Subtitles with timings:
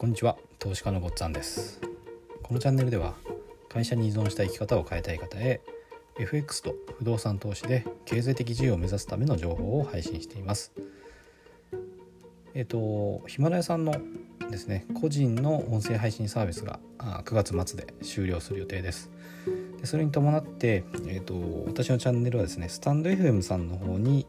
[0.00, 0.38] こんにちは。
[0.58, 1.78] 投資家のごっつぁんです。
[2.42, 3.16] このチャンネルでは
[3.68, 5.60] 会社に依存した生き方を変えたい方へ
[6.18, 10.72] FX と不動産投資で経済的自由を目指すための情報を配信しています。
[12.54, 13.94] えっ、とヒマラヤさんの
[14.50, 19.10] ですね個人の音声配信サービスが9月末で終了する予定です。
[19.82, 21.34] でそれに伴って、えーと、
[21.66, 24.26] 私のチャンネルはですねスタンド FM さんの方に、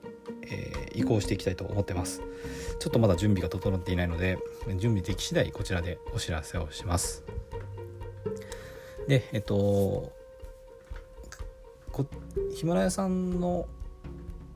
[0.51, 2.21] えー、移行していきたいと思ってます。
[2.79, 4.37] ちょっとまだ準備が整っていないので
[4.77, 7.23] 準備でき次第こちらでお知らせをします。
[9.07, 10.11] でえっ、と
[12.55, 13.67] ヒマラヤさんの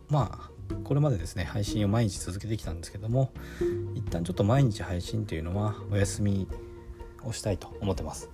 [0.09, 0.49] まあ
[0.83, 3.31] これまでですね配信を毎日続けてきたんですけども
[3.93, 6.47] 一旦ちょっと毎日配信というのはお休み
[7.23, 8.29] をしたいと思ってます。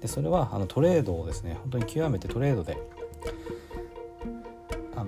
[0.00, 2.78] でそれはあのトレードをですね本当に極めてトレードで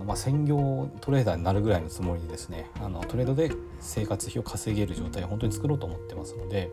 [0.01, 6.71] のまあ専業トレーダーになるぐらいのつもりでですねあのトレードで生活費を稼げる状態を本当に作ろうと思ってますので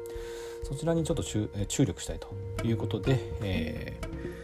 [0.63, 1.49] そちらにちょっと注
[1.85, 2.33] 力したいと
[2.65, 3.99] いうことで、え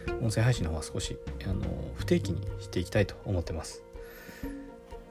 [0.06, 1.62] ー、音声配信の方は少しあの
[1.96, 3.82] 不定期にしていきたいと思ってます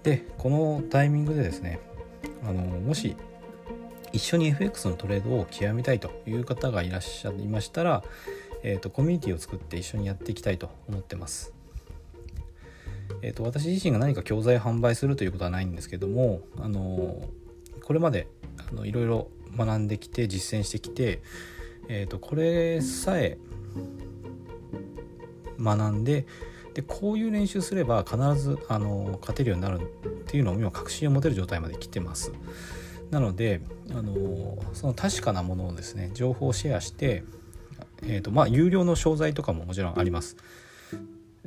[0.04, 1.80] でこのタイミングでですね
[2.44, 3.16] あのもし
[4.14, 8.04] 一緒に FX のトレードを極めたいという方がいらっしゃいましたら、
[8.62, 11.53] えーと、コミュニティを作って一緒にやっていきたいと思ってます。
[13.24, 17.22] えーと、私自身が何か教材販売するということはないんですけども、あの
[17.82, 18.28] これまで
[18.70, 21.22] あのいろいろ学んできて実践してきて、
[21.88, 23.38] えーと、これさえ
[25.58, 26.26] 学んで
[26.74, 29.84] でこういう練習すれば必ずあの勝てるようになるっ
[30.26, 32.34] ていうのを今確信を持てる状態まで来てます。
[33.10, 37.24] なのであのその確かなものをですね情報をシェアして
[38.06, 40.36] えーとまあ、有料の商材とかももちろんあります。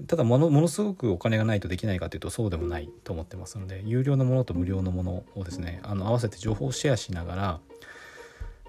[0.07, 7.61] ただものものすごくお金がないとできないかというとそうでもないと思ってますので有料のものと無料のものをですねあの合わせて情報をシェアしながら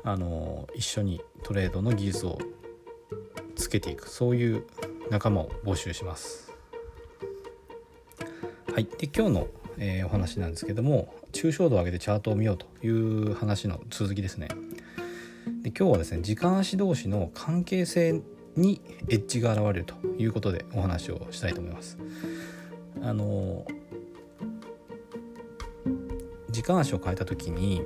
[0.03, 2.39] あの一緒にトレードの技術を
[3.55, 4.65] つけていくそういう
[5.09, 6.53] 仲間を募集します。
[8.73, 9.47] はい、で今日の、
[9.79, 14.47] えー、お話なんですけども抽象度を上げてチャートを見ようという話の続きですね。
[15.63, 18.21] で今日はですね時間足同士の関係性
[18.59, 21.97] にエッジが現れるということでお話をしたいと思います。
[23.01, 23.65] あの
[26.49, 27.83] 時間足を変えた時に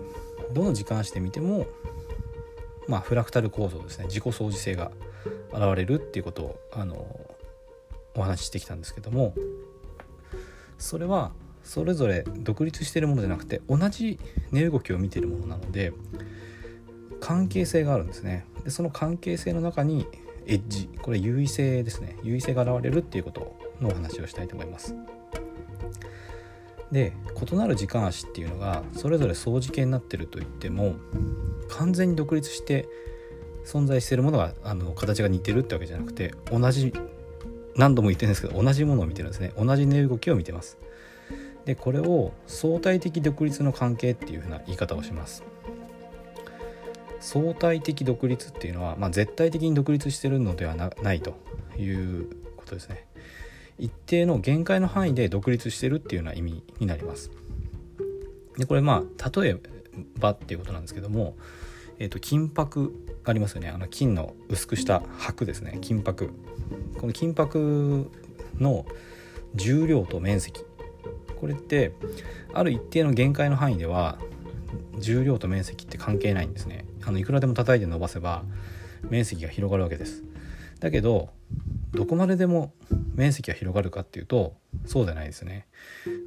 [0.53, 1.67] どの時間足で見ても
[2.87, 4.91] まあフラクタル構造ですね自己相似性が
[5.51, 7.19] 現れるっていうことをあの
[8.15, 9.33] お話ししてきたんですけども
[10.77, 11.31] それは
[11.63, 14.19] それぞれ独立しているものじゃなくて同じ
[14.51, 15.93] 値動きを見ているものなので
[17.19, 20.07] 関係性があるんですねでその関係性の中に
[20.47, 20.89] エッジ。
[21.01, 22.17] これ優位性ですね。
[22.23, 24.95] 優位性が現れるっていうことのお話をしたいと思います。
[26.91, 27.13] で
[27.51, 30.95] 異なる時間足っていうのがそれぞれ相似形になってるといっても
[31.69, 32.87] 完全に独立して
[33.65, 36.93] 存在しているものがあの形が似てるってわけじゃなくて同じ
[37.75, 39.53] 何度も言ってるんですけど同じものを見てるんですね。
[39.57, 40.77] 同じ値動きを見てます。
[41.63, 45.43] でこれを相対的独立の関係っていうふうな言い方をします。
[47.21, 51.35] 相対的独立っていうのは、まあ、絶対的に独立してるのではないと
[51.77, 52.27] いう
[52.57, 53.07] ことですね。
[53.77, 57.31] 一定の限界の範囲で独立してるっていうような意味になります。
[58.57, 59.57] でこれまあ例え
[60.19, 61.35] ばっていうことなんですけども、
[61.97, 62.93] えー、と金箔
[63.23, 63.69] ありますよね。
[63.69, 65.77] あの金の薄くした箔ですね。
[65.81, 66.31] 金箔。
[66.99, 68.11] この金箔
[68.59, 68.85] の
[69.55, 70.63] 重量と面積。
[71.39, 71.93] これって
[72.53, 74.19] ある一定の限界の範囲では
[74.97, 76.85] 重量と面積って関係ないんですね。
[77.03, 78.43] あのいくらでも叩いて伸ばせば
[79.09, 80.23] 面積が広がるわけです。
[80.79, 81.29] だけど
[81.91, 82.73] どこまででも
[83.15, 84.55] 面積が広がるかっていうと
[84.85, 85.67] そうじゃないですね。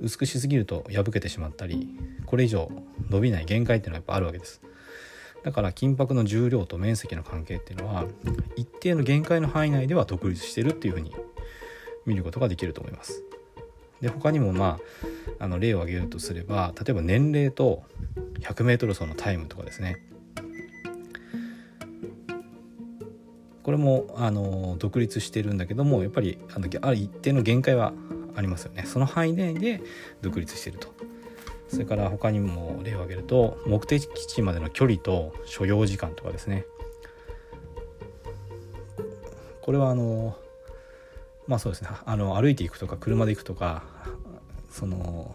[0.01, 1.89] 薄くしすぎると破けてしまったり
[2.27, 2.71] これ以上
[3.11, 4.61] 伸びない限界っていうのはやっぱあるわけです。
[5.43, 8.07] だから金箔の重量と面積の関係っていうのは
[8.57, 11.15] 一定の限界の範囲内では独立してるっていうふうに
[12.07, 13.23] 見ることができると思います。
[14.01, 14.79] で他にもま
[15.39, 17.83] ああの例を挙げるとすれば例えば年齢と
[18.41, 20.03] 100m 走のタイムとかですね。
[23.63, 27.95] これもあの独立してるんだけどもやっぱりあのある一定の限界は
[28.37, 28.85] ありますよね。
[28.85, 29.81] その範囲内で
[30.21, 30.95] 独立してると。
[31.69, 36.67] それから他にも例を挙げると目的地までの距離と所要時間とかですね。
[39.63, 40.37] これはあの
[41.47, 41.89] まあそうですね。
[42.05, 43.83] あの歩いていくとか車で行くとか
[44.71, 45.35] その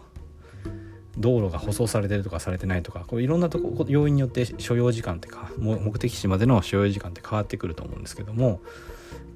[1.20, 8.60] 道路が舗装されてるとかされてないとかこういろんなとこ要因によって所要時間ってか目的地までの所要時間って変わってくると思うんですけども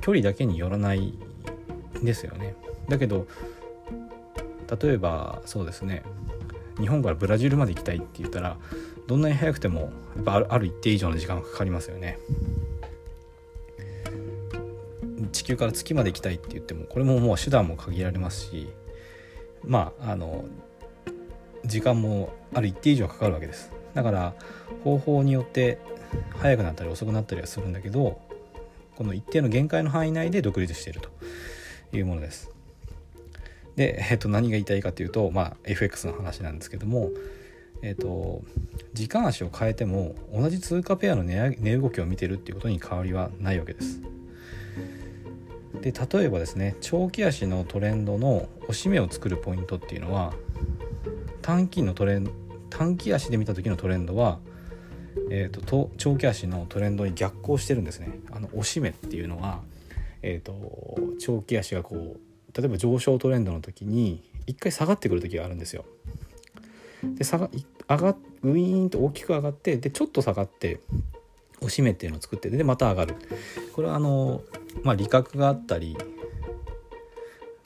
[0.00, 1.14] 距離だけによらない
[2.02, 2.56] ですよね。
[2.88, 3.26] だけど
[4.82, 6.02] 例えばそうですね
[6.78, 8.56] 日本からブラジルまで行きたいって言ったら
[9.06, 12.18] どんなに早くてもやっぱある一定以上の時間がかかりますよね
[15.32, 18.68] 地球から月まで行きたいって言ってもこれももう手段も限られますし
[19.62, 20.44] まああの
[21.66, 23.70] 時間もある一定以上かかるわけです。
[23.94, 24.34] だから
[24.82, 25.78] 方法によって
[26.38, 28.20] 早くなったり遅くなったりはするんだけど
[28.96, 31.08] この一定の限界の範囲内で独立していると
[31.96, 32.50] いうものです。
[33.76, 37.10] で、えっと、何が言いたいかというと、まあ、FX の話なんですけども、
[37.82, 38.42] えっと、
[38.92, 44.00] 時間足を変えても同じ通貨ペアの値動きを見てるっていうことに変わりはないわけです。
[45.80, 50.32] で例えばですね長期足のトレンドの押し目を作るポイントっていうのは
[51.44, 52.30] 短期のトレン
[52.70, 54.38] 短期足で見た時のトレンドは、
[55.30, 58.18] えーと、と長期足のトレンドに逆行してるんですね。
[58.32, 59.60] あの押し目っていうのは、
[60.22, 65.84] えーと、と長期足がこう例えば上昇トレンドの時に一回下がってくる時があるんですよ。
[67.02, 67.50] で下が
[67.90, 70.80] 上がウィーンと大きく上がってでちょっと下がって
[71.58, 73.16] 押し目っていうのを作ってでまた上がる。
[73.74, 74.40] これはあの
[74.82, 75.94] まあ利確があったり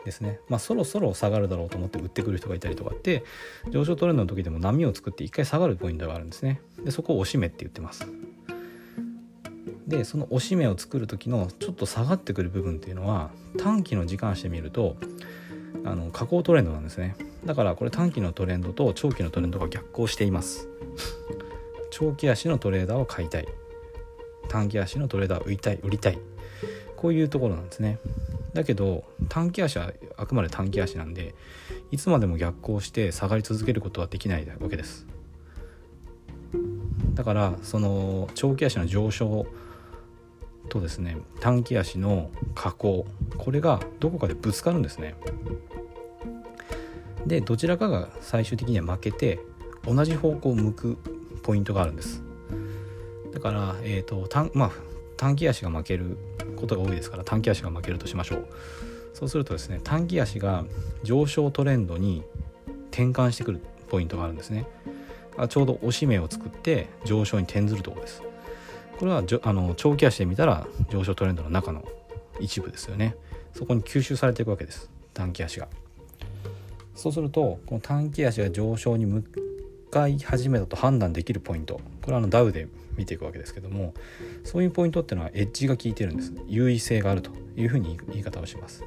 [0.09, 3.25] ですね、まあ、そろそろ下がるだろうと思って売ってくる人がいたりとかって
[3.69, 6.61] 上昇トレンドの時でも波を作って一回下がるポイントがあるんですね。
[6.83, 8.07] でそこを押し目って言ってます。
[9.87, 14.97] でその押し目を作る時のちょっと下がってくる部分っていうのは短期の時間足で見ると
[15.85, 17.17] あの下降トレンドなんですね。
[17.45, 20.69] だからこれ短期のトレンドと長期のトレンドが逆行しています。
[21.91, 23.49] 長期足のトレーダーを買いたい。
[24.49, 25.81] 短期足のトレーダー売りたい。
[25.83, 26.19] 売りたい。
[26.97, 27.99] こういうところなんですね。
[28.59, 31.37] だけど短期足はあくまで短期足なんで
[31.93, 35.07] いつまでも逆行して下がり続けることはできないわけです。
[37.15, 39.47] だからその長期足の上昇
[40.69, 43.07] とですね短期足の下降
[43.37, 45.15] これがどこかでぶつかるんですね。
[47.25, 49.39] でどちらかが最終的には負けて
[49.85, 50.99] 同じ方向を向く
[51.45, 52.25] ポイントがあるんです。
[53.33, 54.71] だから、えーと短まあ、
[55.17, 56.19] 短期足が負ける
[56.59, 58.49] ことが多いですから短期足が負けるとしましょう。
[59.15, 60.65] そうするとですね短期足が
[61.03, 62.23] 上昇トレンドに
[62.91, 64.67] 転換してくるポイントがあるんですね。
[65.49, 68.23] ちょうど押し目を作って上昇に転ずるところです。
[68.99, 71.85] これはあの長期足で見たら上昇トレンドの中の
[72.41, 73.15] 一部ですよね。
[73.55, 74.91] そこに吸収されていくわけです。
[75.15, 75.69] 短期足が。
[76.95, 79.25] そうするとこの短期足が上昇に向
[79.91, 81.75] かい始めたと判断できるポイント。
[82.03, 82.67] これはあのダウで
[82.99, 83.95] 見ていくわけですけども
[84.45, 88.85] そういうポイントっていうのはエッジが効いてるんです優位性があるというふうに言い方をします。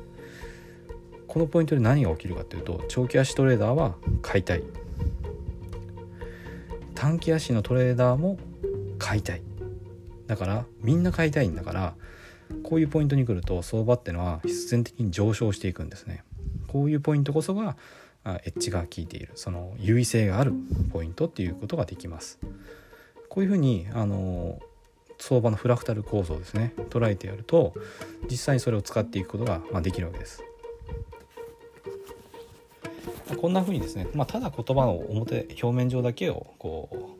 [1.28, 4.64] このポイントで何が起きるかというと長期足トレーダーは買いたい。
[6.94, 8.38] 短期足のトレーダーも
[9.00, 9.42] 買いたい。
[10.28, 11.96] だからみんな買いたいんだから
[12.64, 16.24] こういうポイントに来ると相場ってのは必然的に上昇していくんですね。
[16.68, 17.78] こういうポイントこそが
[18.26, 19.32] エッジが効いている。
[19.36, 20.54] その優位性がある
[20.92, 22.40] ポイントっていうことができます。
[23.32, 24.60] こういうふうにあの
[25.18, 27.74] 相場のフラクタル構造ですね捉えてやると
[28.30, 30.44] 実際にそれを使っていくことが、まあ、できるわけです。
[33.40, 37.16] こんなふうにですね、まあ、ただ言葉の表表面上だけをこ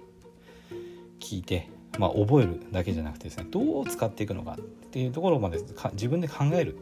[0.70, 0.74] う
[1.24, 5.60] 聞いて、まあ、覚えるだけじゃなくてですねどう使っていくのかっていうところまで
[5.94, 6.78] 自分で考える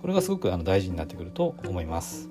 [0.00, 2.30] これがすごくあの大事になってくると思います。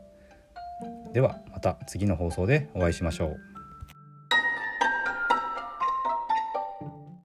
[1.13, 3.50] ではまた次の放送でお会いしましょう。